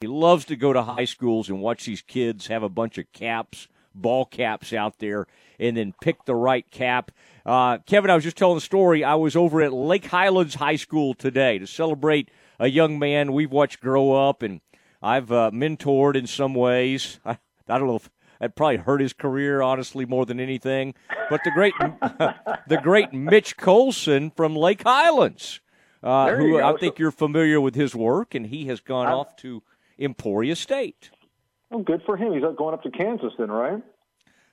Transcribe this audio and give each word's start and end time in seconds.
He 0.00 0.06
loves 0.06 0.46
to 0.46 0.56
go 0.56 0.72
to 0.72 0.80
high 0.80 1.04
schools 1.04 1.50
and 1.50 1.60
watch 1.60 1.84
these 1.84 2.00
kids 2.00 2.46
have 2.46 2.62
a 2.62 2.70
bunch 2.70 2.96
of 2.96 3.12
caps, 3.12 3.68
ball 3.94 4.24
caps 4.24 4.72
out 4.72 4.98
there, 4.98 5.26
and 5.58 5.76
then 5.76 5.92
pick 6.00 6.24
the 6.24 6.34
right 6.34 6.64
cap. 6.70 7.10
Uh, 7.44 7.76
Kevin, 7.84 8.10
I 8.10 8.14
was 8.14 8.24
just 8.24 8.38
telling 8.38 8.54
the 8.54 8.62
story. 8.62 9.04
I 9.04 9.16
was 9.16 9.36
over 9.36 9.60
at 9.60 9.74
Lake 9.74 10.06
Highlands 10.06 10.54
High 10.54 10.76
School 10.76 11.12
today 11.12 11.58
to 11.58 11.66
celebrate 11.66 12.30
a 12.58 12.68
young 12.68 12.98
man 12.98 13.34
we've 13.34 13.52
watched 13.52 13.82
grow 13.82 14.12
up, 14.12 14.42
and 14.42 14.62
I've 15.02 15.30
uh, 15.30 15.50
mentored 15.52 16.16
in 16.16 16.26
some 16.26 16.54
ways. 16.54 17.20
I, 17.22 17.32
I 17.68 17.78
don't 17.78 17.86
know 17.86 17.96
if 17.96 18.08
that 18.40 18.56
probably 18.56 18.78
hurt 18.78 19.02
his 19.02 19.12
career, 19.12 19.60
honestly, 19.60 20.06
more 20.06 20.24
than 20.24 20.40
anything. 20.40 20.94
But 21.28 21.42
the 21.44 21.50
great, 21.50 21.74
the 22.68 22.80
great 22.82 23.12
Mitch 23.12 23.58
Colson 23.58 24.30
from 24.30 24.56
Lake 24.56 24.82
Highlands, 24.82 25.60
uh, 26.02 26.36
who 26.36 26.58
I 26.58 26.74
think 26.78 26.98
you're 26.98 27.10
familiar 27.10 27.60
with 27.60 27.74
his 27.74 27.94
work, 27.94 28.34
and 28.34 28.46
he 28.46 28.64
has 28.68 28.80
gone 28.80 29.06
I'm, 29.06 29.12
off 29.12 29.36
to 29.36 29.62
Emporia 30.00 30.56
State. 30.56 31.10
Well, 31.70 31.82
good 31.82 32.02
for 32.04 32.16
him. 32.16 32.32
He's 32.32 32.42
going 32.56 32.74
up 32.74 32.82
to 32.82 32.90
Kansas 32.90 33.32
then, 33.38 33.50
right? 33.50 33.82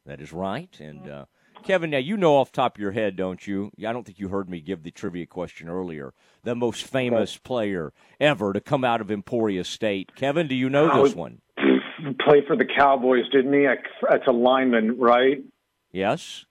That 0.06 0.22
is 0.22 0.32
right. 0.32 0.70
And 0.80 1.10
uh, 1.10 1.26
Kevin, 1.64 1.90
now 1.90 1.98
you 1.98 2.16
know 2.16 2.36
off 2.36 2.52
top 2.52 2.78
of 2.78 2.82
your 2.82 2.92
head, 2.92 3.16
don't 3.16 3.46
you? 3.46 3.72
I 3.80 3.92
don't 3.92 4.06
think 4.06 4.20
you 4.20 4.30
heard 4.30 4.50
me 4.50 4.62
give 4.62 4.84
the 4.84 4.92
trivia 4.92 5.26
question 5.26 5.68
earlier. 5.68 6.14
The 6.44 6.56
most 6.56 6.84
famous 6.86 7.38
player 7.38 7.92
ever 8.20 8.54
to 8.54 8.62
come 8.62 8.84
out 8.84 9.02
of 9.02 9.10
Emporia 9.10 9.64
State. 9.64 10.16
Kevin, 10.16 10.48
do 10.48 10.56
you 10.56 10.70
know 10.70 11.04
this 11.04 11.16
one? 11.16 11.42
Played 12.22 12.46
for 12.46 12.56
the 12.56 12.66
Cowboys, 12.66 13.28
didn't 13.32 13.54
he? 13.54 13.68
That's 14.08 14.28
a 14.28 14.32
lineman, 14.32 14.98
right? 15.00 15.44
Yes. 15.92 16.46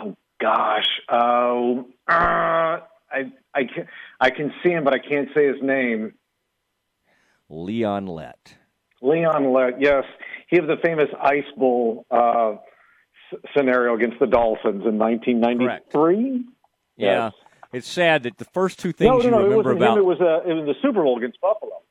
Oh 0.00 0.16
gosh. 0.40 0.88
Oh, 1.08 1.86
uh, 2.08 2.80
I 3.10 3.32
I 3.54 3.64
can 3.64 3.88
I 4.20 4.30
can 4.30 4.52
see 4.62 4.70
him, 4.70 4.84
but 4.84 4.94
I 4.94 4.98
can't 4.98 5.28
say 5.34 5.46
his 5.46 5.62
name. 5.62 6.14
Leon 7.48 8.06
Lett. 8.06 8.54
Leon 9.00 9.52
Lett, 9.52 9.80
yes. 9.80 10.04
He 10.48 10.56
had 10.56 10.66
the 10.66 10.76
famous 10.82 11.08
Ice 11.20 11.44
Bowl 11.56 12.06
uh, 12.10 12.52
s- 13.32 13.38
scenario 13.56 13.94
against 13.94 14.18
the 14.18 14.26
Dolphins 14.26 14.84
in 14.86 14.98
1993. 14.98 16.44
Yeah. 16.96 17.30
It's 17.72 17.88
sad 17.88 18.22
that 18.22 18.38
the 18.38 18.44
first 18.46 18.78
two 18.78 18.92
things 18.92 19.08
no, 19.08 19.18
no, 19.18 19.30
no, 19.30 19.38
you 19.40 19.44
remember 19.50 19.72
it 19.72 19.76
about 19.76 19.98
him, 19.98 19.98
it 19.98 20.06
was 20.06 20.20
uh, 20.20 20.40
was 20.46 20.66
the 20.66 20.74
Super 20.80 21.02
Bowl 21.02 21.18
against 21.18 21.40
Buffalo. 21.40 21.82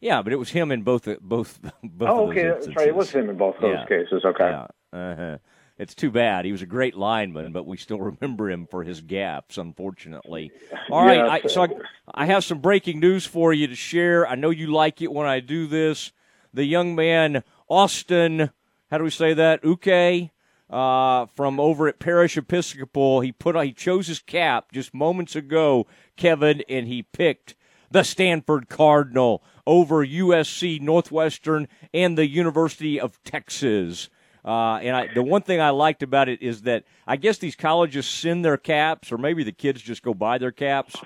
Yeah, 0.00 0.22
but 0.22 0.32
it 0.32 0.36
was 0.36 0.50
him 0.50 0.72
in 0.72 0.82
both 0.82 1.06
both 1.20 1.60
both. 1.82 2.08
Oh, 2.08 2.30
okay, 2.30 2.44
that's 2.44 2.66
right. 2.68 2.88
It 2.88 2.94
was 2.94 3.10
him 3.10 3.28
in 3.28 3.36
both 3.36 3.56
those 3.60 3.74
yeah. 3.74 3.86
cases. 3.86 4.24
Okay. 4.24 4.50
Yeah. 4.50 4.66
Uh-huh. 4.92 5.38
It's 5.82 5.96
too 5.96 6.12
bad. 6.12 6.44
He 6.44 6.52
was 6.52 6.62
a 6.62 6.66
great 6.66 6.96
lineman, 6.96 7.50
but 7.50 7.66
we 7.66 7.76
still 7.76 8.00
remember 8.20 8.48
him 8.48 8.68
for 8.68 8.84
his 8.84 9.00
gaps, 9.00 9.58
unfortunately. 9.58 10.52
All 10.90 11.04
right, 11.04 11.16
yeah, 11.16 11.26
I, 11.26 11.48
so 11.48 11.64
I, 11.64 11.68
I, 12.14 12.26
have 12.26 12.44
some 12.44 12.60
breaking 12.60 13.00
news 13.00 13.26
for 13.26 13.52
you 13.52 13.66
to 13.66 13.74
share. 13.74 14.26
I 14.26 14.36
know 14.36 14.50
you 14.50 14.68
like 14.68 15.02
it 15.02 15.12
when 15.12 15.26
I 15.26 15.40
do 15.40 15.66
this. 15.66 16.12
The 16.54 16.64
young 16.64 16.94
man 16.94 17.42
Austin, 17.68 18.50
how 18.90 18.98
do 18.98 19.04
we 19.04 19.10
say 19.10 19.34
that? 19.34 19.64
Uke, 19.64 20.30
uh, 20.70 21.26
from 21.34 21.58
over 21.58 21.88
at 21.88 21.98
Parish 21.98 22.36
Episcopal. 22.36 23.20
He 23.20 23.32
put 23.32 23.60
he 23.64 23.72
chose 23.72 24.06
his 24.06 24.20
cap 24.20 24.70
just 24.72 24.94
moments 24.94 25.34
ago, 25.34 25.88
Kevin, 26.16 26.62
and 26.68 26.86
he 26.86 27.02
picked 27.02 27.56
the 27.90 28.04
Stanford 28.04 28.68
Cardinal 28.68 29.42
over 29.66 30.06
USC 30.06 30.80
Northwestern 30.80 31.66
and 31.92 32.16
the 32.16 32.28
University 32.28 33.00
of 33.00 33.22
Texas. 33.24 34.08
Uh, 34.44 34.76
and 34.76 34.96
I, 34.96 35.08
the 35.14 35.22
one 35.22 35.42
thing 35.42 35.60
I 35.60 35.70
liked 35.70 36.02
about 36.02 36.28
it 36.28 36.42
is 36.42 36.62
that 36.62 36.84
I 37.06 37.16
guess 37.16 37.38
these 37.38 37.54
colleges 37.54 38.06
send 38.06 38.44
their 38.44 38.56
caps, 38.56 39.12
or 39.12 39.18
maybe 39.18 39.44
the 39.44 39.52
kids 39.52 39.80
just 39.80 40.02
go 40.02 40.14
buy 40.14 40.38
their 40.38 40.50
caps. 40.50 40.96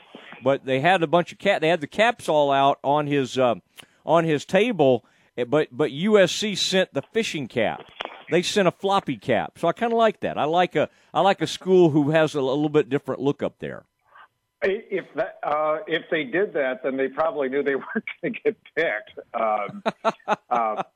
But 0.43 0.65
they 0.65 0.81
had 0.81 1.03
a 1.03 1.07
bunch 1.07 1.33
of 1.33 1.39
cap. 1.39 1.61
They 1.61 1.69
had 1.69 1.81
the 1.81 1.87
caps 1.87 2.29
all 2.29 2.51
out 2.51 2.79
on 2.83 3.07
his 3.07 3.37
uh, 3.39 3.57
on 4.05 4.25
his 4.25 4.45
table. 4.45 5.05
Eh, 5.37 5.45
but 5.45 5.69
but 5.71 5.91
USC 5.91 6.57
sent 6.57 6.95
the 6.95 7.03
fishing 7.03 7.47
cap. 7.49 7.85
They 8.31 8.43
sent 8.43 8.69
a 8.69 8.73
floppy 8.73 9.17
cap. 9.17 9.59
So 9.59 9.69
I 9.69 9.73
kind 9.73 9.93
of 9.93 9.99
like 9.99 10.21
that. 10.21 10.39
I 10.39 10.45
like 10.45 10.75
a 10.77 10.89
I 11.13 11.21
like 11.21 11.43
a 11.43 11.47
school 11.47 11.91
who 11.91 12.11
has 12.11 12.35
a, 12.35 12.41
a 12.41 12.41
little 12.41 12.69
bit 12.69 12.89
different 12.89 13.21
look 13.21 13.43
up 13.43 13.59
there. 13.59 13.85
If 14.63 15.05
that, 15.15 15.39
uh, 15.43 15.79
if 15.87 16.05
they 16.11 16.25
did 16.25 16.55
that, 16.55 16.83
then 16.83 16.97
they 16.97 17.09
probably 17.09 17.49
knew 17.49 17.63
they 17.63 17.75
weren't 17.75 18.05
going 18.23 18.35
to 18.35 18.41
get 18.41 18.57
picked, 18.75 19.11
because 19.33 19.71
um, 20.51 20.83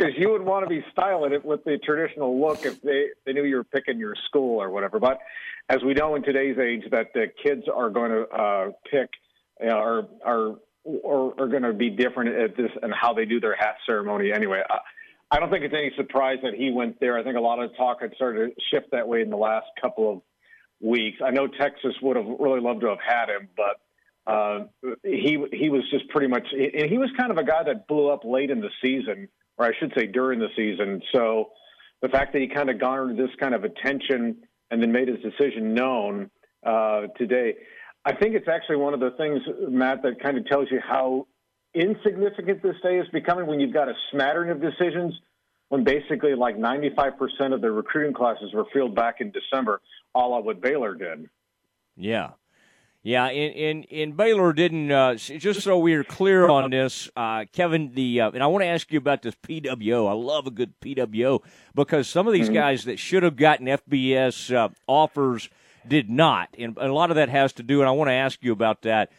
uh, 0.00 0.06
you 0.16 0.30
would 0.30 0.42
want 0.42 0.64
to 0.64 0.68
be 0.68 0.84
styling 0.92 1.32
it 1.32 1.44
with 1.44 1.64
the 1.64 1.78
traditional 1.78 2.40
look 2.40 2.64
if 2.64 2.80
they 2.82 3.08
they 3.24 3.32
knew 3.32 3.44
you 3.44 3.56
were 3.56 3.64
picking 3.64 3.98
your 3.98 4.14
school 4.26 4.62
or 4.62 4.70
whatever. 4.70 5.00
But 5.00 5.18
as 5.68 5.82
we 5.84 5.94
know 5.94 6.14
in 6.14 6.22
today's 6.22 6.56
age, 6.58 6.84
that 6.92 7.12
the 7.14 7.26
kids 7.42 7.64
are 7.72 7.90
going 7.90 8.10
to 8.10 8.28
uh, 8.28 8.70
pick 8.90 9.10
uh, 9.64 9.70
are 9.70 10.06
are 10.24 10.54
are, 11.04 11.40
are 11.40 11.48
going 11.48 11.64
to 11.64 11.72
be 11.72 11.90
different 11.90 12.36
at 12.36 12.56
this 12.56 12.70
and 12.80 12.94
how 12.94 13.12
they 13.12 13.24
do 13.24 13.40
their 13.40 13.56
hat 13.56 13.76
ceremony. 13.86 14.32
Anyway, 14.32 14.62
I, 14.70 14.78
I 15.30 15.40
don't 15.40 15.50
think 15.50 15.64
it's 15.64 15.74
any 15.74 15.90
surprise 15.96 16.38
that 16.44 16.54
he 16.54 16.70
went 16.70 17.00
there. 17.00 17.18
I 17.18 17.24
think 17.24 17.36
a 17.36 17.40
lot 17.40 17.58
of 17.58 17.76
talk 17.76 18.02
had 18.02 18.12
started 18.14 18.54
to 18.54 18.62
shift 18.72 18.92
that 18.92 19.08
way 19.08 19.22
in 19.22 19.30
the 19.30 19.36
last 19.36 19.66
couple 19.80 20.12
of 20.12 20.22
weeks. 20.80 21.18
I 21.24 21.30
know 21.30 21.46
Texas 21.46 21.94
would 22.02 22.16
have 22.16 22.26
really 22.38 22.60
loved 22.60 22.82
to 22.82 22.88
have 22.88 22.98
had 23.06 23.28
him, 23.28 23.48
but 23.56 23.80
uh, 24.30 24.66
he 25.04 25.38
he 25.52 25.70
was 25.70 25.82
just 25.90 26.08
pretty 26.08 26.26
much, 26.26 26.46
and 26.52 26.90
he 26.90 26.98
was 26.98 27.10
kind 27.16 27.30
of 27.30 27.38
a 27.38 27.44
guy 27.44 27.62
that 27.64 27.86
blew 27.86 28.08
up 28.08 28.24
late 28.24 28.50
in 28.50 28.60
the 28.60 28.70
season, 28.82 29.28
or 29.56 29.66
I 29.66 29.70
should 29.78 29.92
say 29.96 30.06
during 30.06 30.40
the 30.40 30.48
season. 30.56 31.00
So 31.14 31.50
the 32.02 32.08
fact 32.08 32.32
that 32.32 32.42
he 32.42 32.48
kind 32.48 32.68
of 32.68 32.80
garnered 32.80 33.16
this 33.16 33.30
kind 33.38 33.54
of 33.54 33.64
attention 33.64 34.36
and 34.70 34.82
then 34.82 34.92
made 34.92 35.08
his 35.08 35.18
decision 35.20 35.74
known 35.74 36.30
uh, 36.64 37.02
today, 37.16 37.54
I 38.04 38.14
think 38.14 38.34
it's 38.34 38.48
actually 38.48 38.76
one 38.76 38.94
of 38.94 39.00
the 39.00 39.10
things, 39.12 39.40
Matt, 39.68 40.02
that 40.02 40.20
kind 40.20 40.36
of 40.36 40.46
tells 40.46 40.70
you 40.70 40.80
how 40.86 41.26
insignificant 41.74 42.62
this 42.62 42.76
day 42.82 42.98
is 42.98 43.06
becoming 43.12 43.46
when 43.46 43.60
you've 43.60 43.74
got 43.74 43.88
a 43.88 43.94
smattering 44.10 44.50
of 44.50 44.60
decisions 44.60 45.14
when 45.68 45.84
basically 45.84 46.34
like 46.34 46.56
95% 46.56 47.52
of 47.52 47.60
the 47.60 47.70
recruiting 47.70 48.14
classes 48.14 48.52
were 48.52 48.66
filled 48.72 48.94
back 48.94 49.20
in 49.20 49.32
December, 49.32 49.80
all 50.14 50.38
of 50.38 50.44
what 50.44 50.60
Baylor 50.60 50.94
did. 50.94 51.28
Yeah. 51.96 52.30
Yeah, 53.02 53.26
and, 53.26 53.54
and, 53.54 53.86
and 53.92 54.16
Baylor 54.16 54.52
didn't, 54.52 54.90
uh, 54.90 55.14
just 55.14 55.60
so 55.60 55.78
we're 55.78 56.02
clear 56.02 56.48
on 56.48 56.70
this, 56.70 57.08
uh, 57.16 57.44
Kevin, 57.52 57.92
the, 57.94 58.20
uh, 58.20 58.30
and 58.32 58.42
I 58.42 58.48
want 58.48 58.62
to 58.62 58.66
ask 58.66 58.90
you 58.90 58.98
about 58.98 59.22
this 59.22 59.36
PWO. 59.36 60.08
I 60.08 60.12
love 60.12 60.48
a 60.48 60.50
good 60.50 60.74
PWO 60.80 61.40
because 61.72 62.08
some 62.08 62.26
of 62.26 62.32
these 62.32 62.46
mm-hmm. 62.46 62.54
guys 62.54 62.84
that 62.86 62.98
should 62.98 63.22
have 63.22 63.36
gotten 63.36 63.66
FBS 63.66 64.52
uh, 64.52 64.70
offers 64.88 65.48
did 65.86 66.10
not. 66.10 66.48
And 66.58 66.76
a 66.78 66.92
lot 66.92 67.10
of 67.10 67.14
that 67.14 67.28
has 67.28 67.52
to 67.54 67.62
do, 67.62 67.80
and 67.80 67.88
I 67.88 67.92
want 67.92 68.08
to 68.08 68.14
ask 68.14 68.42
you 68.42 68.50
about 68.50 68.82
that. 68.82 69.12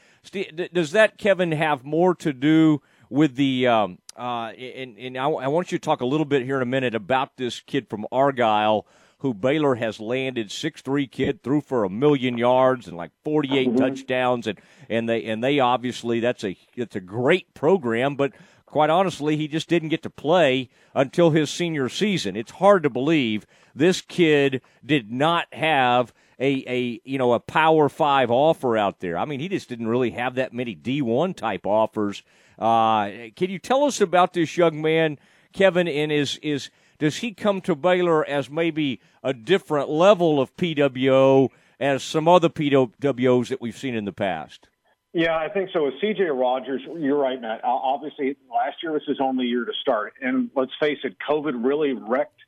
Does 0.73 0.91
that, 0.91 1.17
Kevin, 1.17 1.53
have 1.53 1.85
more 1.85 2.13
to 2.15 2.33
do 2.33 2.81
with 3.09 3.37
the, 3.37 3.67
um, 3.67 3.99
uh, 4.17 4.51
and, 4.51 4.97
and 4.97 5.17
I, 5.17 5.27
I, 5.29 5.47
want 5.47 5.71
you 5.71 5.77
to 5.77 5.83
talk 5.83 6.01
a 6.01 6.05
little 6.05 6.25
bit 6.25 6.43
here 6.43 6.57
in 6.57 6.61
a 6.63 6.65
minute 6.65 6.95
about 6.95 7.37
this 7.37 7.59
kid 7.59 7.87
from 7.87 8.05
Argyle 8.11 8.87
who 9.19 9.33
Baylor 9.33 9.75
has 9.75 9.99
landed 9.99 10.51
six 10.51 10.81
three 10.81 11.07
kid 11.07 11.41
threw 11.43 11.61
for 11.61 11.83
a 11.83 11.89
million 11.89 12.37
yards 12.37 12.87
and 12.87 12.95
like 12.95 13.11
48 13.23 13.67
mm-hmm. 13.67 13.77
touchdowns. 13.77 14.47
And 14.47 14.59
and 14.89 15.09
they 15.09 15.25
and 15.25 15.43
they 15.43 15.59
obviously 15.59 16.19
that's 16.19 16.43
a 16.43 16.55
it's 16.75 16.95
a 16.95 17.01
great 17.01 17.53
program. 17.53 18.15
But 18.15 18.33
quite 18.65 18.89
honestly 18.89 19.35
he 19.37 19.47
just 19.47 19.69
didn't 19.69 19.89
get 19.89 20.03
to 20.03 20.09
play 20.09 20.69
until 20.93 21.31
his 21.31 21.49
senior 21.49 21.89
season. 21.89 22.35
It's 22.35 22.51
hard 22.51 22.83
to 22.83 22.89
believe 22.89 23.45
this 23.73 24.01
kid 24.01 24.61
did 24.85 25.11
not 25.11 25.47
have 25.53 26.13
a, 26.39 26.63
a 26.67 27.01
you 27.03 27.17
know 27.17 27.33
a 27.33 27.39
power 27.39 27.89
five 27.89 28.29
offer 28.29 28.77
out 28.77 28.99
there. 28.99 29.17
I 29.17 29.25
mean 29.25 29.39
he 29.39 29.49
just 29.49 29.69
didn't 29.69 29.87
really 29.87 30.11
have 30.11 30.35
that 30.35 30.53
many 30.53 30.75
d1 30.75 31.35
type 31.35 31.65
offers 31.65 32.21
uh, 32.57 33.29
can 33.35 33.49
you 33.49 33.59
tell 33.59 33.83
us 33.83 34.01
about 34.01 34.33
this 34.33 34.57
young 34.57 34.81
man, 34.81 35.19
Kevin? 35.53 35.87
And 35.87 36.11
is 36.11 36.37
is 36.37 36.69
does 36.99 37.17
he 37.17 37.33
come 37.33 37.61
to 37.61 37.75
Baylor 37.75 38.25
as 38.27 38.49
maybe 38.49 38.99
a 39.23 39.33
different 39.33 39.89
level 39.89 40.41
of 40.41 40.55
PWO 40.57 41.49
as 41.79 42.03
some 42.03 42.27
other 42.27 42.49
PWOs 42.49 43.49
that 43.49 43.61
we've 43.61 43.77
seen 43.77 43.93
in 43.93 44.05
the 44.05 44.13
past? 44.13 44.67
Yeah, 45.13 45.35
I 45.35 45.49
think 45.49 45.69
so. 45.73 45.85
With 45.85 45.95
CJ 46.03 46.29
Rogers, 46.39 46.81
you're 46.97 47.17
right, 47.17 47.41
Matt. 47.41 47.61
Obviously, 47.63 48.35
last 48.51 48.77
year 48.83 48.91
was 48.91 49.03
his 49.07 49.17
only 49.19 49.45
year 49.45 49.65
to 49.65 49.71
start, 49.81 50.13
and 50.21 50.49
let's 50.55 50.73
face 50.79 50.99
it, 51.03 51.15
COVID 51.27 51.65
really 51.65 51.93
wrecked 51.93 52.39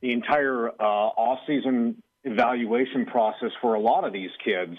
the 0.00 0.12
entire 0.12 0.68
uh, 0.68 0.84
off-season 0.84 2.02
evaluation 2.24 3.06
process 3.06 3.50
for 3.60 3.74
a 3.74 3.80
lot 3.80 4.04
of 4.04 4.12
these 4.12 4.30
kids. 4.44 4.76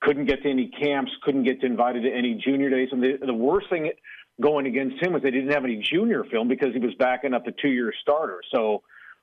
Couldn't 0.00 0.24
get 0.24 0.42
to 0.42 0.50
any 0.50 0.68
camps, 0.68 1.12
couldn't 1.22 1.44
get 1.44 1.62
invited 1.62 2.02
to 2.02 2.10
any 2.10 2.34
junior 2.34 2.70
days, 2.70 2.88
and 2.92 3.02
the, 3.02 3.18
the 3.24 3.34
worst 3.34 3.68
thing 3.68 3.90
going 4.40 4.66
against 4.66 5.02
him 5.02 5.12
was 5.12 5.22
they 5.22 5.30
didn't 5.30 5.52
have 5.52 5.64
any 5.64 5.76
junior 5.76 6.24
film 6.24 6.48
because 6.48 6.72
he 6.72 6.80
was 6.80 6.94
backing 6.98 7.34
up 7.34 7.46
a 7.46 7.52
two-year 7.52 7.92
starter. 8.00 8.40
So 8.54 8.82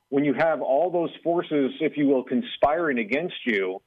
when 0.10 0.24
you 0.24 0.34
have 0.34 0.62
all 0.62 0.92
those 0.92 1.10
forces, 1.24 1.72
if 1.82 1.98
you 1.98 2.08
will, 2.08 2.24
conspiring 2.24 3.00
against 3.00 3.36
you, 3.46 3.82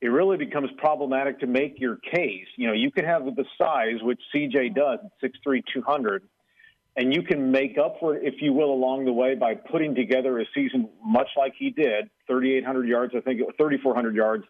it 0.00 0.08
really 0.08 0.36
becomes 0.36 0.70
problematic 0.76 1.40
to 1.40 1.46
make 1.46 1.80
your 1.80 1.96
case. 1.96 2.46
You 2.56 2.66
know, 2.66 2.72
you 2.74 2.90
can 2.90 3.04
have 3.04 3.24
the 3.24 3.44
size, 3.56 4.02
which 4.02 4.20
CJ 4.34 4.74
does, 4.74 4.98
at 5.22 5.30
6'3", 5.46 5.62
200, 5.72 6.22
and 6.96 7.12
you 7.14 7.22
can 7.22 7.50
make 7.50 7.76
up 7.78 7.96
for 7.98 8.14
it, 8.14 8.22
if 8.22 8.40
you 8.40 8.52
will, 8.52 8.72
along 8.72 9.06
the 9.06 9.12
way 9.12 9.34
by 9.34 9.54
putting 9.54 9.94
together 9.94 10.38
a 10.38 10.44
season 10.54 10.88
much 11.04 11.28
like 11.36 11.54
he 11.58 11.70
did, 11.70 12.10
3,800 12.26 12.86
yards, 12.86 13.14
I 13.16 13.20
think, 13.20 13.40
3,400 13.56 14.14
yards, 14.14 14.44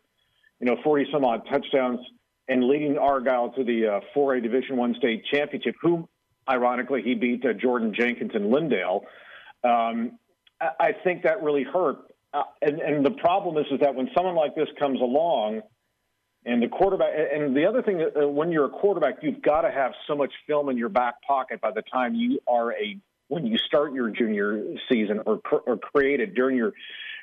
you 0.61 0.67
know, 0.67 0.77
40 0.83 1.07
some 1.13 1.25
odd 1.25 1.43
touchdowns 1.51 2.01
and 2.49 2.65
leading 2.65 2.99
Argyle 2.99 3.51
to 3.53 3.65
the 3.65 3.87
uh, 3.87 4.01
4A 4.15 4.43
Division 4.43 4.77
One 4.77 4.95
state 4.99 5.25
championship. 5.33 5.77
Whom, 5.81 6.09
ironically, 6.49 7.03
he 7.03 7.15
beat 7.15 7.45
uh, 7.45 7.53
Jordan 7.53 7.95
Jenkins 7.95 8.33
and 8.35 8.53
Lindale. 8.53 9.03
Um, 9.63 10.19
I, 10.61 10.69
I 10.81 10.93
think 11.05 11.23
that 11.23 11.43
really 11.43 11.65
hurt. 11.65 11.99
Uh, 12.33 12.43
and, 12.63 12.81
and 12.81 13.07
the 13.07 13.13
problem 13.13 13.57
is, 13.59 13.67
is 13.71 13.81
that 13.81 13.95
when 13.95 14.11
someone 14.17 14.35
like 14.35 14.55
this 14.55 14.69
comes 14.79 15.01
along, 15.01 15.63
and 16.47 16.63
the 16.63 16.69
quarterback, 16.69 17.11
and 17.33 17.57
the 17.57 17.65
other 17.65 17.83
thing, 17.83 18.03
uh, 18.03 18.29
when 18.29 18.53
you're 18.53 18.67
a 18.67 18.71
quarterback, 18.71 19.23
you've 19.23 19.41
got 19.41 19.63
to 19.63 19.71
have 19.71 19.93
so 20.07 20.15
much 20.15 20.33
film 20.47 20.69
in 20.69 20.77
your 20.77 20.91
back 20.91 21.23
pocket 21.23 21.61
by 21.61 21.71
the 21.71 21.83
time 21.83 22.15
you 22.15 22.39
are 22.47 22.73
a 22.73 22.99
when 23.29 23.47
you 23.47 23.57
start 23.57 23.95
your 23.95 24.11
junior 24.11 24.63
season 24.91 25.21
or, 25.25 25.41
or 25.67 25.79
created 25.79 26.35
during 26.35 26.57
your 26.57 26.73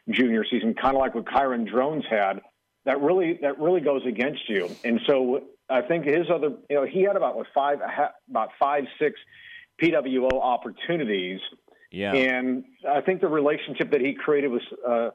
junior 0.10 0.44
season, 0.50 0.74
kind 0.74 0.96
of 0.96 1.00
like 1.00 1.14
what 1.14 1.26
Kyron 1.26 1.70
Drones 1.70 2.04
had. 2.10 2.42
That 2.86 3.00
really 3.02 3.38
that 3.44 3.60
really 3.60 3.82
goes 3.82 4.02
against 4.08 4.50
you. 4.50 4.70
And 4.84 5.00
so 5.06 5.44
I 5.72 5.82
think 5.82 6.06
his 6.06 6.28
other, 6.34 6.50
you 6.70 6.76
know, 6.76 6.86
he 6.86 7.04
had 7.04 7.16
about 7.16 7.36
what 7.36 7.48
five 7.54 7.80
about 8.30 8.50
five 8.60 8.84
six 9.00 9.20
PWO 9.82 10.34
opportunities. 10.34 11.40
Yeah. 11.92 12.14
And 12.14 12.64
I 12.88 13.02
think 13.02 13.22
the 13.22 13.28
relationship 13.28 13.92
that 13.92 14.02
he 14.02 14.14
created 14.14 14.52
with 14.52 14.64
uh, 14.88 15.10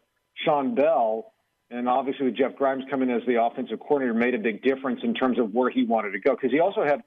Shawn 0.44 0.74
Bell 0.74 1.32
and 1.70 1.88
obviously 1.88 2.26
with 2.26 2.36
Jeff 2.36 2.56
Grimes 2.56 2.84
coming 2.90 3.10
as 3.10 3.22
the 3.26 3.42
offensive 3.42 3.80
coordinator 3.80 4.14
made 4.14 4.34
a 4.34 4.38
big 4.38 4.62
difference 4.62 5.00
in 5.02 5.14
terms 5.14 5.38
of 5.38 5.52
where 5.52 5.70
he 5.70 5.84
wanted 5.84 6.12
to 6.12 6.20
go 6.20 6.34
because 6.34 6.52
he 6.52 6.60
also 6.60 6.84
had 6.84 7.02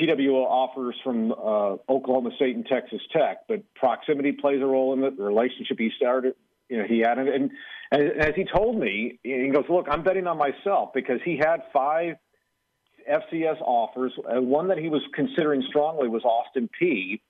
PWO 0.00 0.44
offers 0.44 0.94
from 1.02 1.32
uh, 1.32 1.76
Oklahoma 1.92 2.30
State 2.36 2.56
and 2.56 2.66
Texas 2.66 3.00
Tech, 3.12 3.38
but 3.48 3.62
proximity 3.74 4.32
plays 4.32 4.62
a 4.62 4.66
role 4.66 4.92
in 4.92 5.02
it. 5.04 5.16
The 5.16 5.22
relationship 5.22 5.78
he 5.78 5.90
started, 5.96 6.34
you 6.68 6.78
know, 6.78 6.84
he 6.88 7.00
had, 7.00 7.18
and, 7.18 7.28
and, 7.28 7.50
and 7.90 8.20
as 8.20 8.34
he 8.36 8.44
told 8.44 8.78
me, 8.78 9.18
he 9.22 9.48
goes, 9.48 9.64
"Look, 9.68 9.86
I'm 9.90 10.02
betting 10.02 10.26
on 10.26 10.38
myself 10.38 10.90
because 10.94 11.20
he 11.24 11.36
had 11.36 11.62
five 11.72 12.16
FCS 13.10 13.60
offers. 13.60 14.12
Uh, 14.18 14.40
one 14.40 14.68
that 14.68 14.78
he 14.78 14.88
was 14.88 15.02
considering 15.14 15.62
strongly 15.68 16.08
was 16.08 16.22
Austin 16.24 16.68
Peay. 16.80 17.20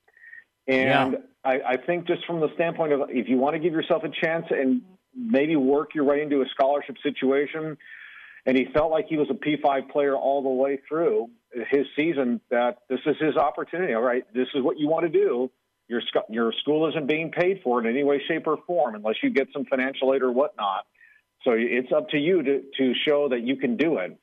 And 0.68 1.12
yeah. 1.12 1.18
I, 1.44 1.60
I 1.72 1.76
think 1.76 2.06
just 2.06 2.24
from 2.26 2.40
the 2.40 2.48
standpoint 2.54 2.92
of 2.92 3.02
if 3.08 3.28
you 3.28 3.38
want 3.38 3.54
to 3.54 3.58
give 3.60 3.72
yourself 3.72 4.04
a 4.04 4.08
chance 4.08 4.46
and 4.50 4.82
maybe 5.14 5.56
work 5.56 5.94
your 5.94 6.04
way 6.04 6.22
into 6.22 6.42
a 6.42 6.46
scholarship 6.52 6.96
situation. 7.02 7.76
And 8.46 8.56
he 8.56 8.66
felt 8.72 8.90
like 8.90 9.06
he 9.08 9.16
was 9.16 9.28
a 9.30 9.34
P5 9.34 9.90
player 9.90 10.16
all 10.16 10.42
the 10.42 10.48
way 10.48 10.78
through 10.88 11.28
his 11.52 11.86
season, 11.96 12.40
that 12.50 12.78
this 12.88 13.00
is 13.06 13.16
his 13.20 13.36
opportunity. 13.36 13.92
All 13.92 14.02
right, 14.02 14.24
this 14.32 14.48
is 14.54 14.62
what 14.62 14.78
you 14.78 14.88
want 14.88 15.04
to 15.04 15.10
do. 15.10 15.50
Your, 15.88 16.00
your 16.28 16.52
school 16.60 16.88
isn't 16.88 17.08
being 17.08 17.32
paid 17.32 17.60
for 17.64 17.80
in 17.80 17.90
any 17.90 18.04
way, 18.04 18.22
shape, 18.28 18.46
or 18.46 18.58
form 18.66 18.94
unless 18.94 19.16
you 19.22 19.30
get 19.30 19.48
some 19.52 19.64
financial 19.64 20.14
aid 20.14 20.22
or 20.22 20.30
whatnot. 20.30 20.86
So 21.42 21.52
it's 21.56 21.90
up 21.92 22.10
to 22.10 22.18
you 22.18 22.42
to, 22.42 22.62
to 22.78 22.94
show 23.06 23.28
that 23.30 23.42
you 23.42 23.56
can 23.56 23.76
do 23.76 23.96
it. 23.96 24.16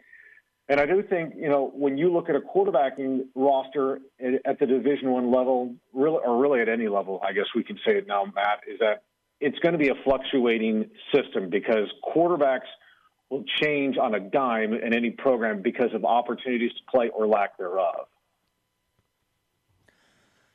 And 0.70 0.82
I 0.82 0.86
do 0.86 1.02
think, 1.02 1.34
you 1.38 1.48
know, 1.48 1.72
when 1.74 1.98
you 1.98 2.12
look 2.12 2.30
at 2.30 2.36
a 2.36 2.42
quarterbacking 2.42 3.28
roster 3.36 4.00
at 4.46 4.60
the 4.60 4.66
Division 4.66 5.12
One 5.12 5.32
level, 5.32 5.74
really, 5.94 6.20
or 6.26 6.42
really 6.42 6.60
at 6.60 6.68
any 6.68 6.90
level, 6.90 7.22
I 7.24 7.32
guess 7.32 7.46
we 7.56 7.64
can 7.64 7.78
say 7.86 7.94
it 7.94 8.08
now, 8.08 8.26
Matt, 8.26 8.62
is 8.68 8.80
that 8.80 9.04
it's 9.40 9.58
going 9.60 9.74
to 9.74 9.78
be 9.78 9.88
a 9.88 9.96
fluctuating 10.04 10.90
system 11.16 11.50
because 11.50 11.88
quarterbacks 12.04 12.68
will 13.30 13.46
change 13.62 13.98
on 13.98 14.16
a 14.16 14.20
dime 14.20 14.74
in 14.74 14.94
any 14.94 15.12
program 15.12 15.62
because 15.62 15.94
of 15.94 16.04
opportunities 16.04 16.72
to 16.72 16.92
play 16.92 17.10
or 17.10 17.28
lack 17.28 17.58
thereof. 17.58 18.08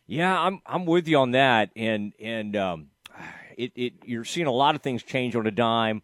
Yeah, 0.07 0.39
I'm 0.39 0.61
I'm 0.67 0.85
with 0.85 1.09
you 1.09 1.19
on 1.19 1.31
that, 1.31 1.71
and 1.75 2.13
and 2.21 2.55
um, 2.57 2.91
it, 3.57 3.73
it 3.77 3.93
you're 4.05 4.25
seeing 4.25 4.47
a 4.47 4.53
lot 4.53 4.75
of 4.75 4.83
things 4.83 5.03
change 5.03 5.37
on 5.37 5.47
a 5.47 5.51
dime 5.51 6.03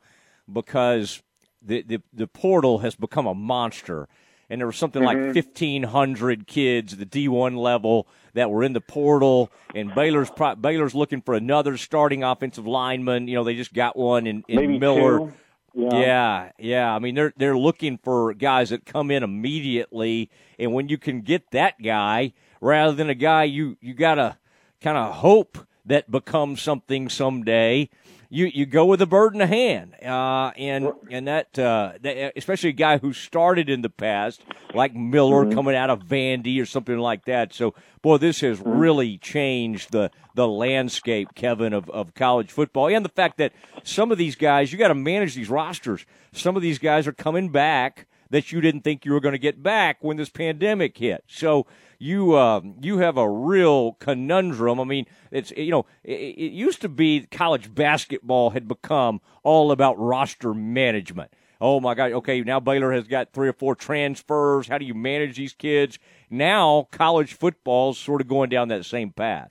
because 0.51 1.23
the 1.63 1.83
the, 1.83 2.03
the 2.13 2.27
portal 2.27 2.79
has 2.79 2.95
become 2.95 3.27
a 3.27 3.35
monster 3.35 4.09
and 4.51 4.61
there 4.61 4.67
was 4.67 4.77
something 4.77 5.03
mm-hmm. 5.03 5.27
like 5.27 5.35
1,500 5.35 6.47
kids 6.47 6.95
at 6.95 6.99
the 6.99 7.07
D1 7.07 7.57
level 7.57 8.09
that 8.35 8.51
were 8.51 8.63
in 8.63 8.73
the 8.73 8.81
portal, 8.81 9.51
and 9.75 9.95
Baylor's 9.95 10.31
Baylor's 10.61 10.95
looking 10.95 11.21
for 11.21 11.35
another 11.35 11.77
starting 11.77 12.23
offensive 12.25 12.67
lineman. 12.67 13.29
You 13.29 13.37
know, 13.37 13.45
they 13.45 13.55
just 13.55 13.75
got 13.75 13.97
one 13.97 14.27
in, 14.27 14.45
in 14.49 14.79
Miller. 14.79 15.33
Yeah. 15.75 16.01
yeah, 16.01 16.53
yeah. 16.59 16.95
I 16.95 16.99
mean, 16.99 17.15
they're 17.15 17.33
they're 17.37 17.59
looking 17.59 17.99
for 17.99 18.33
guys 18.35 18.71
that 18.71 18.87
come 18.87 19.11
in 19.11 19.23
immediately, 19.23 20.31
and 20.59 20.73
when 20.73 20.89
you 20.89 20.99
can 20.99 21.21
get 21.21 21.51
that 21.51 21.81
guy 21.83 22.33
rather 22.61 22.93
than 22.93 23.11
a 23.11 23.15
guy 23.15 23.45
you 23.45 23.77
you 23.81 23.95
gotta 23.95 24.39
kind 24.81 24.97
of 24.97 25.17
hope 25.17 25.59
that 25.85 26.11
becomes 26.11 26.63
something 26.63 27.09
someday 27.09 27.89
you 28.31 28.47
you 28.47 28.67
go 28.67 28.85
with 28.85 29.01
a 29.01 29.07
bird 29.07 29.33
in 29.33 29.39
the 29.39 29.47
hand, 29.47 29.95
uh, 30.05 30.53
and 30.57 30.93
and 31.11 31.29
that, 31.29 31.59
uh, 31.59 31.93
that, 32.03 32.33
especially 32.37 32.71
a 32.71 32.75
guy 32.75 32.99
who 32.99 33.13
started 33.13 33.71
in 33.71 33.81
the 33.81 33.89
past, 33.89 34.43
like 34.75 34.95
Miller 34.95 35.45
mm-hmm. 35.45 35.55
coming 35.55 35.75
out 35.75 35.89
of 35.89 36.03
Vandy 36.03 36.61
or 36.61 36.67
something 36.67 36.99
like 36.99 37.25
that. 37.25 37.55
So, 37.55 37.75
boy, 38.03 38.19
this 38.19 38.41
has 38.43 38.61
mm-hmm. 38.61 38.79
really 38.79 39.19
changed 39.19 39.93
the 39.93 40.11
the 40.35 40.47
landscape, 40.47 41.35
Kevin, 41.35 41.73
of, 41.73 41.89
of 41.91 42.15
college 42.15 42.51
football, 42.51 42.89
and 42.89 43.05
the 43.05 43.11
fact 43.11 43.39
that 43.39 43.53
some 43.83 44.13
of 44.13 44.19
these 44.19 44.37
guys 44.37 44.73
you 44.73 44.79
got 44.79 44.89
to 44.89 44.95
manage 44.95 45.35
these 45.35 45.49
rosters. 45.49 46.05
Some 46.33 46.57
of 46.57 46.63
these 46.63 46.79
guys 46.79 47.07
are 47.07 47.13
coming 47.13 47.49
back 47.49 48.07
that 48.31 48.53
you 48.53 48.61
didn't 48.61 48.83
think 48.83 49.05
you 49.05 49.13
were 49.13 49.21
going 49.21 49.33
to 49.33 49.39
get 49.39 49.63
back 49.63 49.99
when 50.01 50.17
this 50.17 50.29
pandemic 50.29 50.99
hit. 50.99 51.25
So 51.27 51.67
you 51.99 52.35
uh, 52.35 52.61
you 52.81 52.99
have 52.99 53.17
a 53.17 53.29
real 53.29 53.93
conundrum. 53.95 54.81
I 54.81 54.85
mean, 54.85 55.07
it's 55.31 55.51
you 55.57 55.71
know 55.71 55.87
it, 56.05 56.13
it 56.13 56.53
used 56.53 56.81
to 56.83 56.89
be 56.89 57.27
college 57.31 57.75
basketball 57.75 58.51
had 58.51 58.69
become 58.69 59.21
all 59.43 59.73
about 59.73 59.99
roster 59.99 60.55
management. 60.55 61.33
Oh 61.61 61.81
my 61.81 61.95
God! 61.95 62.13
Okay, 62.13 62.41
now 62.43 62.61
Baylor 62.61 62.93
has 62.93 63.09
got 63.09 63.33
three 63.33 63.49
or 63.49 63.53
four 63.53 63.75
transfers. 63.75 64.69
How 64.69 64.79
do 64.79 64.85
you 64.85 64.95
manage 64.95 65.37
these 65.37 65.53
kids? 65.53 65.99
Now 66.31 66.89
college 66.93 67.35
football's 67.35 67.99
sort 67.99 68.21
of 68.21 68.29
going 68.29 68.51
down 68.51 68.69
that 68.69 68.85
same 68.85 69.11
path. 69.11 69.51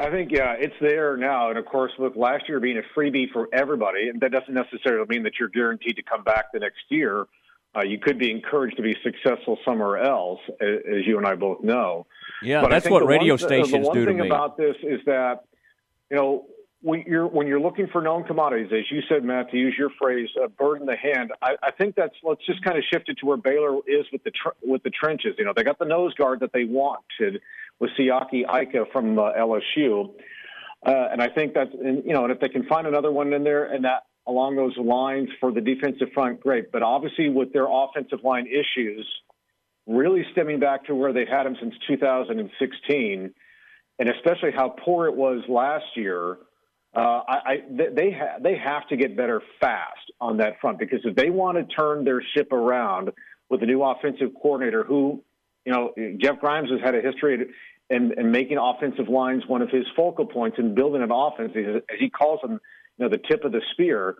I 0.00 0.10
think 0.10 0.30
yeah, 0.30 0.54
it's 0.56 0.76
there 0.80 1.16
now, 1.16 1.50
and 1.50 1.58
of 1.58 1.66
course, 1.66 1.92
with 1.98 2.16
last 2.16 2.48
year 2.48 2.60
being 2.60 2.78
a 2.78 2.98
freebie 2.98 3.30
for 3.32 3.48
everybody, 3.52 4.10
that 4.20 4.30
doesn't 4.30 4.54
necessarily 4.54 5.04
mean 5.08 5.24
that 5.24 5.32
you're 5.40 5.48
guaranteed 5.48 5.96
to 5.96 6.02
come 6.02 6.22
back 6.22 6.52
the 6.52 6.60
next 6.60 6.84
year 6.88 7.26
uh, 7.76 7.82
you 7.82 7.98
could 7.98 8.18
be 8.18 8.30
encouraged 8.30 8.76
to 8.76 8.82
be 8.82 8.96
successful 9.02 9.58
somewhere 9.64 9.98
else, 9.98 10.40
as 10.60 11.06
you 11.06 11.18
and 11.18 11.26
I 11.26 11.34
both 11.34 11.62
know. 11.62 12.06
Yeah, 12.42 12.60
but 12.62 12.70
that's 12.70 12.88
what 12.88 13.06
radio 13.06 13.34
one, 13.34 13.38
stations 13.38 13.72
do. 13.72 13.80
The 13.80 13.86
one 13.86 13.96
do 13.96 14.06
thing 14.06 14.20
about 14.20 14.56
this 14.56 14.76
is 14.82 15.00
that, 15.06 15.44
you 16.10 16.16
know, 16.16 16.46
when 16.80 17.02
you're 17.06 17.26
when 17.26 17.46
you're 17.46 17.60
looking 17.60 17.88
for 17.88 18.00
known 18.00 18.24
commodities, 18.24 18.68
as 18.72 18.90
you 18.90 19.02
said, 19.08 19.24
Matt, 19.24 19.50
to 19.50 19.56
use 19.56 19.74
your 19.76 19.90
phrase, 20.00 20.28
a 20.42 20.48
bird 20.48 20.80
in 20.80 20.86
the 20.86 20.96
hand. 20.96 21.32
I, 21.42 21.56
I 21.62 21.70
think 21.72 21.96
that's 21.96 22.14
let's 22.22 22.44
just 22.46 22.62
kind 22.62 22.78
of 22.78 22.84
shift 22.92 23.08
it 23.08 23.18
to 23.18 23.26
where 23.26 23.36
Baylor 23.36 23.78
is 23.86 24.06
with 24.12 24.22
the 24.24 24.30
tr- 24.30 24.56
with 24.62 24.82
the 24.84 24.90
trenches. 24.90 25.34
You 25.38 25.44
know, 25.44 25.52
they 25.54 25.64
got 25.64 25.78
the 25.78 25.84
nose 25.84 26.14
guard 26.14 26.40
that 26.40 26.52
they 26.52 26.64
wanted 26.64 27.40
with 27.80 27.90
Siaki 27.98 28.42
Ika 28.42 28.84
from 28.92 29.18
uh, 29.18 29.32
LSU. 29.32 30.12
Uh, 30.86 31.08
and 31.10 31.20
I 31.20 31.28
think 31.28 31.54
that's, 31.54 31.72
and, 31.74 32.04
you 32.04 32.12
know, 32.12 32.22
and 32.22 32.32
if 32.32 32.38
they 32.38 32.48
can 32.48 32.64
find 32.66 32.86
another 32.86 33.10
one 33.10 33.32
in 33.32 33.42
there 33.42 33.64
and 33.64 33.84
that 33.84 34.04
along 34.28 34.56
those 34.56 34.76
lines 34.76 35.30
for 35.40 35.50
the 35.50 35.60
defensive 35.60 36.08
front, 36.12 36.40
great. 36.40 36.70
But 36.70 36.82
obviously, 36.82 37.30
with 37.30 37.52
their 37.52 37.66
offensive 37.68 38.22
line 38.22 38.46
issues, 38.46 39.08
really 39.86 40.24
stemming 40.32 40.60
back 40.60 40.84
to 40.84 40.94
where 40.94 41.12
they've 41.14 41.26
had 41.26 41.44
them 41.44 41.56
since 41.58 41.74
2016, 41.88 43.34
and 43.98 44.08
especially 44.08 44.52
how 44.54 44.68
poor 44.68 45.06
it 45.06 45.16
was 45.16 45.42
last 45.48 45.86
year, 45.96 46.36
uh, 46.94 47.22
I, 47.26 47.36
I, 47.46 47.56
they 47.68 48.12
ha- 48.12 48.38
they 48.40 48.56
have 48.56 48.86
to 48.88 48.96
get 48.96 49.16
better 49.16 49.42
fast 49.60 50.12
on 50.20 50.36
that 50.38 50.60
front 50.60 50.78
because 50.78 51.00
if 51.04 51.16
they 51.16 51.30
want 51.30 51.58
to 51.58 51.64
turn 51.74 52.04
their 52.04 52.22
ship 52.34 52.52
around 52.52 53.10
with 53.48 53.62
a 53.62 53.66
new 53.66 53.82
offensive 53.82 54.30
coordinator, 54.40 54.84
who 54.84 55.22
you 55.64 55.72
know 55.72 55.92
Jeff 56.18 56.38
Grimes 56.38 56.70
has 56.70 56.80
had 56.82 56.94
a 56.94 57.00
history 57.00 57.46
in, 57.90 58.12
in 58.18 58.30
making 58.30 58.58
offensive 58.58 59.08
lines 59.08 59.44
one 59.46 59.62
of 59.62 59.70
his 59.70 59.84
focal 59.96 60.26
points 60.26 60.58
and 60.58 60.74
building 60.74 61.02
an 61.02 61.10
offense, 61.10 61.52
as 61.56 61.82
he 61.98 62.10
calls 62.10 62.40
them 62.42 62.60
you 62.98 63.04
know 63.04 63.08
the 63.08 63.22
tip 63.30 63.44
of 63.44 63.52
the 63.52 63.62
spear. 63.72 64.16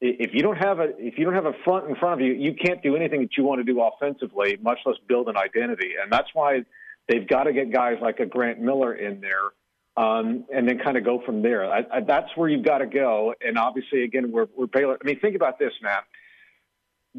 If 0.00 0.30
you 0.32 0.42
don't 0.42 0.56
have 0.56 0.78
a 0.78 0.90
if 0.98 1.18
you 1.18 1.24
don't 1.24 1.34
have 1.34 1.46
a 1.46 1.54
front 1.64 1.88
in 1.88 1.96
front 1.96 2.20
of 2.20 2.26
you, 2.26 2.32
you 2.34 2.54
can't 2.54 2.82
do 2.82 2.94
anything 2.94 3.20
that 3.22 3.36
you 3.36 3.44
want 3.44 3.58
to 3.58 3.64
do 3.64 3.80
offensively, 3.80 4.56
much 4.62 4.78
less 4.86 4.96
build 5.08 5.28
an 5.28 5.36
identity. 5.36 5.92
And 6.00 6.12
that's 6.12 6.28
why 6.34 6.60
they've 7.08 7.26
got 7.26 7.44
to 7.44 7.52
get 7.52 7.72
guys 7.72 7.96
like 8.00 8.20
a 8.20 8.26
Grant 8.26 8.60
Miller 8.60 8.94
in 8.94 9.20
there, 9.20 10.04
um, 10.04 10.44
and 10.54 10.68
then 10.68 10.78
kind 10.78 10.96
of 10.96 11.04
go 11.04 11.20
from 11.26 11.42
there. 11.42 11.68
I, 11.70 11.78
I, 11.92 12.00
that's 12.06 12.28
where 12.36 12.48
you've 12.48 12.64
got 12.64 12.78
to 12.78 12.86
go. 12.86 13.34
And 13.40 13.58
obviously, 13.58 14.04
again, 14.04 14.30
we're, 14.30 14.46
we're 14.56 14.66
Baylor. 14.66 14.98
I 15.02 15.04
mean, 15.04 15.18
think 15.18 15.34
about 15.34 15.58
this, 15.58 15.72
Matt. 15.82 16.04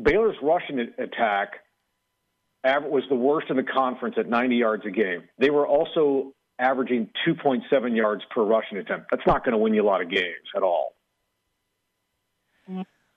Baylor's 0.02 0.38
rushing 0.42 0.80
attack 0.80 1.56
was 2.64 3.04
the 3.10 3.16
worst 3.16 3.48
in 3.50 3.58
the 3.58 3.64
conference 3.64 4.16
at 4.18 4.30
90 4.30 4.56
yards 4.56 4.86
a 4.86 4.92
game. 4.92 5.24
They 5.38 5.50
were 5.50 5.68
also 5.68 6.34
averaging 6.60 7.10
2.7 7.28 7.96
yards 7.96 8.22
per 8.34 8.44
rushing 8.44 8.78
attempt. 8.78 9.08
That's 9.12 9.26
not 9.26 9.44
going 9.44 9.54
to 9.54 9.58
win 9.58 9.74
you 9.74 9.84
a 9.84 9.88
lot 9.88 10.02
of 10.02 10.10
games 10.10 10.48
at 10.56 10.64
all. 10.64 10.94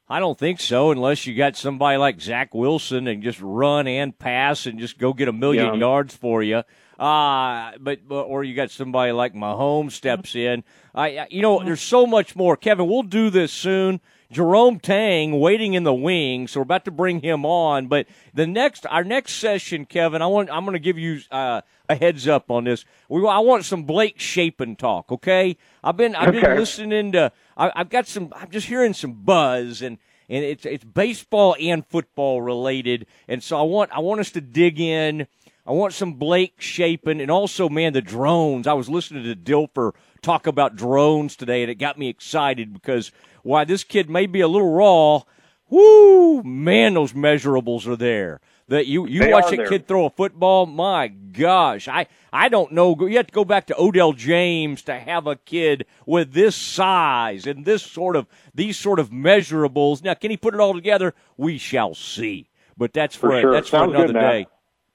I 0.09 0.21
don't 0.21 0.39
think 0.39 0.61
so, 0.61 0.91
unless 0.91 1.27
you 1.27 1.35
got 1.35 1.57
somebody 1.57 1.97
like 1.97 2.21
Zach 2.21 2.53
Wilson 2.53 3.07
and 3.07 3.23
just 3.23 3.41
run 3.41 3.87
and 3.87 4.19
pass 4.19 4.67
and 4.67 4.79
just 4.79 4.99
go 4.99 5.13
get 5.13 5.29
a 5.29 5.33
million 5.33 5.75
yeah. 5.75 5.81
yards 5.81 6.15
for 6.15 6.43
you. 6.43 6.63
Uh, 6.99 7.73
but, 7.81 8.07
but 8.07 8.23
or 8.25 8.45
you 8.45 8.55
got 8.55 8.71
somebody 8.71 9.13
like 9.13 9.35
Mahomes 9.35 9.93
steps 9.93 10.35
in. 10.37 10.65
I, 10.95 11.27
you 11.31 11.41
know, 11.41 11.65
there's 11.65 11.81
so 11.81 12.07
much 12.07 12.37
more. 12.37 12.57
Kevin, 12.57 12.89
we'll 12.89 13.03
do 13.03 13.31
this 13.31 13.53
soon. 13.53 14.01
Jerome 14.33 14.81
Tang 14.81 15.39
waiting 15.39 15.75
in 15.75 15.85
the 15.85 15.93
wings. 15.93 16.53
So 16.53 16.61
we're 16.61 16.65
about 16.65 16.87
to 16.87 16.91
bring 16.91 17.21
him 17.21 17.45
on. 17.45 17.87
But 17.87 18.07
the 18.33 18.47
next, 18.47 18.87
our 18.87 19.05
next 19.05 19.35
session, 19.35 19.85
Kevin, 19.85 20.23
I 20.23 20.27
want, 20.27 20.51
I'm 20.51 20.65
going 20.65 20.73
to 20.73 20.81
give 20.81 20.99
you 20.99 21.21
uh, 21.31 21.61
a 21.89 21.95
heads 21.95 22.27
up 22.27 22.51
on 22.51 22.65
this. 22.65 22.85
We, 23.09 23.27
I 23.27 23.39
want 23.41 23.67
some 23.67 23.85
Blake 23.85 24.19
Shapen 24.19 24.75
talk. 24.75 25.13
Okay, 25.13 25.59
I've 25.85 25.99
been, 25.99 26.15
I've 26.17 26.31
okay. 26.31 26.41
been 26.41 26.57
listening 26.57 27.13
to. 27.13 27.31
I, 27.57 27.73
I've 27.77 27.91
got 27.91 28.07
some. 28.09 28.33
I'm 28.35 28.51
just 28.51 28.67
hearing 28.67 28.95
some 28.95 29.13
buzz 29.13 29.83
and 29.83 29.99
and 30.29 30.45
it's 30.45 30.65
it's 30.65 30.85
baseball 30.85 31.55
and 31.61 31.87
football 31.87 32.41
related. 32.41 33.07
And 33.29 33.43
so 33.43 33.59
I 33.59 33.63
want 33.63 33.93
I 33.93 34.01
want 34.01 34.21
us 34.21 34.31
to 34.33 34.41
dig 34.41 34.81
in. 34.81 35.27
I 35.67 35.73
want 35.73 35.93
some 35.93 36.15
Blake 36.15 36.61
Shapen 36.61 37.21
and 37.21 37.31
also 37.31 37.69
man 37.69 37.93
the 37.93 38.01
drones. 38.01 38.67
I 38.67 38.73
was 38.73 38.89
listening 38.89 39.25
to 39.25 39.37
Dilfer 39.37 39.93
talk 40.23 40.47
about 40.47 40.77
drones 40.77 41.37
today, 41.37 41.63
and 41.63 41.71
it 41.71 41.75
got 41.77 41.99
me 41.99 42.09
excited 42.09 42.73
because 42.73 43.11
why 43.43 43.65
this 43.65 43.85
kid 43.85 44.09
may 44.09 44.27
be 44.27 44.41
a 44.41 44.49
little 44.49 44.73
raw. 44.73 45.23
Woo, 45.69 46.43
man, 46.43 46.95
those 46.95 47.13
measurables 47.15 47.87
are 47.87 47.97
there. 47.97 48.41
That 48.69 48.87
you 48.87 49.07
you 49.07 49.21
They 49.21 49.33
watch 49.33 49.51
there. 49.51 49.67
kid 49.67 49.87
throw 49.89 50.07
a 50.07 50.11
football, 50.11 50.67
my 50.67 51.09
gosh, 51.09 51.89
I 51.89 52.07
I 52.33 52.49
don't 52.49 52.73
know. 52.73 52.97
You 53.01 53.17
have 53.17 53.27
to 53.27 53.33
go 53.33 53.45
back 53.45 53.67
to 53.67 53.79
Odell 53.81 54.13
James 54.13 54.83
to 54.83 54.95
have 54.99 55.27
a 55.27 55.37
kid 55.37 55.85
with 56.07 56.33
this 56.33 56.55
size 56.57 57.47
and 57.47 57.65
this 57.65 57.83
sort 57.83 58.17
of 58.17 58.27
these 58.55 58.79
sort 58.79 58.99
of 58.99 59.11
measurables. 59.11 60.03
Now, 60.03 60.15
can 60.15 60.31
he 60.31 60.37
put 60.37 60.55
it 60.55 60.61
all 60.61 60.73
together? 60.75 61.15
We 61.37 61.59
shall 61.59 61.95
see. 61.95 62.49
But 62.79 62.93
that's 62.95 63.15
for, 63.17 63.31
For 63.31 63.41
sure. 63.41 63.53
that's 63.53 63.69
for 63.69 63.85
another 63.85 64.13
day. 64.13 64.47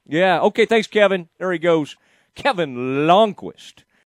Yeah. 0.08 0.40
Okay. 0.42 0.66
Thanks, 0.66 0.88
Kevin. 0.88 1.28
There 1.38 1.52
he 1.52 1.60
goes, 1.60 1.96
Kevin 2.36 2.76
Lonnquist. 3.06 3.84